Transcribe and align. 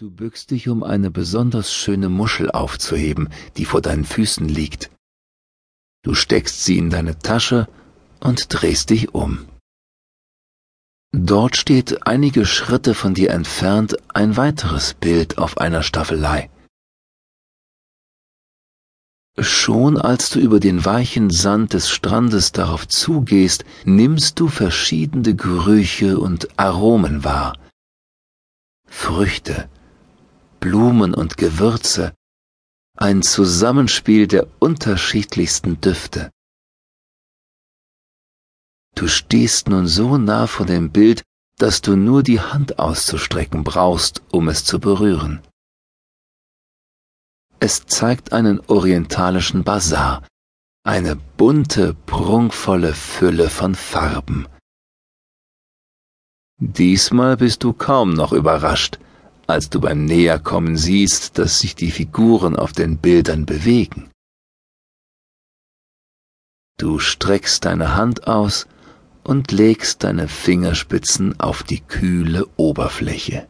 Du 0.00 0.12
bückst 0.12 0.52
dich, 0.52 0.68
um 0.68 0.84
eine 0.84 1.10
besonders 1.10 1.74
schöne 1.74 2.08
Muschel 2.08 2.52
aufzuheben, 2.52 3.30
die 3.56 3.64
vor 3.64 3.82
deinen 3.82 4.04
Füßen 4.04 4.48
liegt. 4.48 4.92
Du 6.04 6.14
steckst 6.14 6.64
sie 6.64 6.78
in 6.78 6.88
deine 6.88 7.18
Tasche 7.18 7.66
und 8.20 8.46
drehst 8.48 8.90
dich 8.90 9.12
um. 9.12 9.48
Dort 11.10 11.56
steht 11.56 12.06
einige 12.06 12.46
Schritte 12.46 12.94
von 12.94 13.12
dir 13.12 13.30
entfernt 13.30 13.96
ein 14.14 14.36
weiteres 14.36 14.94
Bild 14.94 15.36
auf 15.38 15.58
einer 15.58 15.82
Staffelei. 15.82 16.48
Schon 19.36 19.98
als 19.98 20.30
du 20.30 20.38
über 20.38 20.60
den 20.60 20.84
weichen 20.84 21.30
Sand 21.30 21.72
des 21.72 21.90
Strandes 21.90 22.52
darauf 22.52 22.86
zugehst, 22.86 23.64
nimmst 23.84 24.38
du 24.38 24.46
verschiedene 24.46 25.34
Gerüche 25.34 26.20
und 26.20 26.56
Aromen 26.56 27.24
wahr. 27.24 27.58
Früchte, 28.86 29.68
Blumen 30.60 31.14
und 31.14 31.36
Gewürze, 31.36 32.14
ein 32.96 33.22
Zusammenspiel 33.22 34.26
der 34.26 34.48
unterschiedlichsten 34.58 35.80
Düfte. 35.80 36.30
Du 38.96 39.06
stehst 39.06 39.68
nun 39.68 39.86
so 39.86 40.18
nah 40.18 40.48
vor 40.48 40.66
dem 40.66 40.90
Bild, 40.90 41.22
dass 41.58 41.80
du 41.80 41.96
nur 41.96 42.22
die 42.22 42.40
Hand 42.40 42.78
auszustrecken 42.78 43.62
brauchst, 43.62 44.22
um 44.32 44.48
es 44.48 44.64
zu 44.64 44.80
berühren. 44.80 45.40
Es 47.60 47.86
zeigt 47.86 48.32
einen 48.32 48.60
orientalischen 48.60 49.64
Bazar, 49.64 50.26
eine 50.84 51.16
bunte, 51.16 51.94
prunkvolle 52.06 52.94
Fülle 52.94 53.50
von 53.50 53.74
Farben. 53.74 54.48
Diesmal 56.60 57.36
bist 57.36 57.62
du 57.62 57.72
kaum 57.72 58.14
noch 58.14 58.32
überrascht, 58.32 58.98
als 59.48 59.70
du 59.70 59.80
beim 59.80 60.04
Näherkommen 60.04 60.76
siehst, 60.76 61.38
dass 61.38 61.58
sich 61.58 61.74
die 61.74 61.90
Figuren 61.90 62.54
auf 62.54 62.72
den 62.72 62.98
Bildern 62.98 63.46
bewegen. 63.46 64.10
Du 66.78 66.98
streckst 66.98 67.64
deine 67.64 67.96
Hand 67.96 68.28
aus 68.28 68.66
und 69.24 69.50
legst 69.50 70.04
deine 70.04 70.28
Fingerspitzen 70.28 71.40
auf 71.40 71.62
die 71.62 71.80
kühle 71.80 72.46
Oberfläche. 72.56 73.48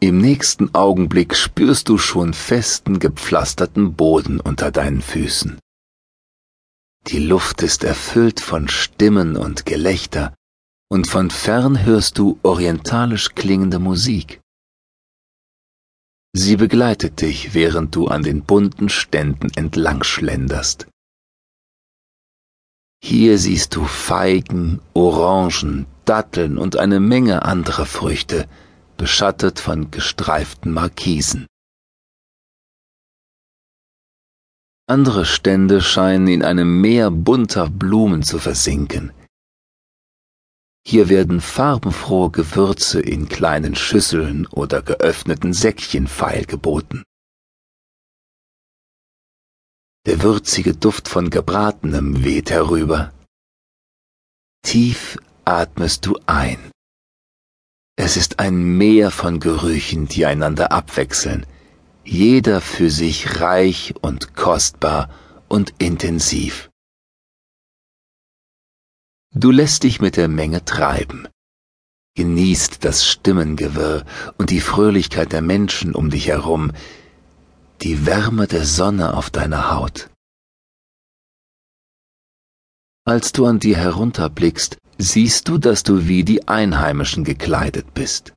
Im 0.00 0.18
nächsten 0.18 0.74
Augenblick 0.74 1.36
spürst 1.36 1.88
du 1.88 1.98
schon 1.98 2.34
festen, 2.34 2.98
gepflasterten 2.98 3.94
Boden 3.94 4.40
unter 4.40 4.70
deinen 4.70 5.02
Füßen. 5.02 5.58
Die 7.08 7.20
Luft 7.20 7.62
ist 7.62 7.84
erfüllt 7.84 8.40
von 8.40 8.68
Stimmen 8.68 9.36
und 9.36 9.64
Gelächter, 9.64 10.34
und 10.88 11.06
von 11.06 11.30
fern 11.30 11.84
hörst 11.84 12.18
du 12.18 12.38
orientalisch 12.42 13.34
klingende 13.34 13.78
Musik. 13.78 14.40
Sie 16.38 16.56
begleitet 16.56 17.22
dich, 17.22 17.54
während 17.54 17.94
du 17.94 18.08
an 18.08 18.22
den 18.22 18.42
bunten 18.42 18.90
Ständen 18.90 19.48
entlang 19.56 20.02
schlenderst. 20.02 20.86
Hier 23.02 23.38
siehst 23.38 23.74
du 23.74 23.84
Feigen, 23.84 24.82
Orangen, 24.92 25.86
Datteln 26.04 26.58
und 26.58 26.76
eine 26.76 27.00
Menge 27.00 27.42
anderer 27.46 27.86
Früchte, 27.86 28.46
beschattet 28.98 29.60
von 29.60 29.90
gestreiften 29.90 30.72
Markisen. 30.72 31.46
Andere 34.86 35.24
Stände 35.24 35.80
scheinen 35.80 36.28
in 36.28 36.42
einem 36.44 36.82
Meer 36.82 37.10
bunter 37.10 37.70
Blumen 37.70 38.22
zu 38.22 38.38
versinken. 38.38 39.10
Hier 40.88 41.08
werden 41.08 41.40
farbenfrohe 41.40 42.30
Gewürze 42.30 43.00
in 43.00 43.28
kleinen 43.28 43.74
Schüsseln 43.74 44.46
oder 44.46 44.82
geöffneten 44.82 45.52
Säckchen 45.52 46.06
feilgeboten. 46.06 47.02
Der 50.06 50.22
würzige 50.22 50.76
Duft 50.76 51.08
von 51.08 51.30
Gebratenem 51.30 52.22
weht 52.22 52.52
herüber. 52.52 53.12
Tief 54.62 55.18
atmest 55.44 56.06
du 56.06 56.20
ein. 56.26 56.70
Es 57.96 58.16
ist 58.16 58.38
ein 58.38 58.56
Meer 58.78 59.10
von 59.10 59.40
Gerüchen, 59.40 60.06
die 60.06 60.24
einander 60.24 60.70
abwechseln, 60.70 61.46
jeder 62.04 62.60
für 62.60 62.90
sich 62.90 63.40
reich 63.40 63.94
und 64.02 64.36
kostbar 64.36 65.10
und 65.48 65.74
intensiv. 65.78 66.70
Du 69.34 69.50
lässt 69.50 69.82
dich 69.82 70.00
mit 70.00 70.16
der 70.16 70.28
Menge 70.28 70.64
treiben, 70.64 71.28
genießt 72.16 72.84
das 72.84 73.06
Stimmengewirr 73.06 74.04
und 74.38 74.50
die 74.50 74.60
Fröhlichkeit 74.60 75.32
der 75.32 75.42
Menschen 75.42 75.94
um 75.94 76.10
dich 76.10 76.28
herum, 76.28 76.72
die 77.82 78.06
Wärme 78.06 78.46
der 78.46 78.64
Sonne 78.64 79.14
auf 79.14 79.30
deiner 79.30 79.70
Haut. 79.70 80.08
Als 83.04 83.32
du 83.32 83.46
an 83.46 83.60
dir 83.60 83.76
herunterblickst, 83.76 84.78
siehst 84.98 85.48
du, 85.48 85.58
dass 85.58 85.82
du 85.82 86.08
wie 86.08 86.24
die 86.24 86.48
Einheimischen 86.48 87.22
gekleidet 87.22 87.94
bist. 87.94 88.32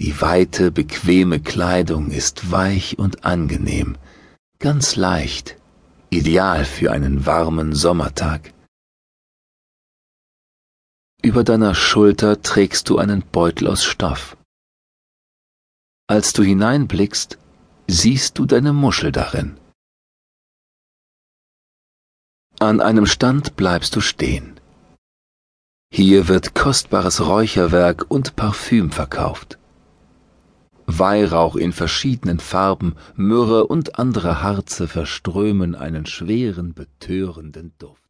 Die 0.00 0.20
weite, 0.20 0.72
bequeme 0.72 1.38
Kleidung 1.40 2.10
ist 2.10 2.50
weich 2.50 2.98
und 2.98 3.24
angenehm, 3.24 3.96
ganz 4.58 4.96
leicht, 4.96 5.56
ideal 6.10 6.64
für 6.64 6.90
einen 6.90 7.24
warmen 7.24 7.72
Sommertag. 7.74 8.52
Über 11.24 11.44
deiner 11.44 11.76
Schulter 11.76 12.42
trägst 12.42 12.88
du 12.88 12.98
einen 12.98 13.22
Beutel 13.22 13.68
aus 13.68 13.84
Stoff. 13.84 14.36
Als 16.08 16.32
du 16.32 16.42
hineinblickst, 16.42 17.38
siehst 17.86 18.40
du 18.40 18.44
deine 18.44 18.72
Muschel 18.72 19.12
darin. 19.12 19.56
An 22.58 22.80
einem 22.80 23.06
Stand 23.06 23.54
bleibst 23.54 23.94
du 23.94 24.00
stehen. 24.00 24.58
Hier 25.94 26.26
wird 26.26 26.56
kostbares 26.56 27.24
Räucherwerk 27.24 28.06
und 28.08 28.34
Parfüm 28.34 28.90
verkauft. 28.90 29.58
Weihrauch 30.86 31.54
in 31.54 31.72
verschiedenen 31.72 32.40
Farben, 32.40 32.96
Myrrhe 33.14 33.64
und 33.68 33.96
andere 33.96 34.42
Harze 34.42 34.88
verströmen 34.88 35.76
einen 35.76 36.04
schweren, 36.04 36.74
betörenden 36.74 37.74
Duft. 37.78 38.01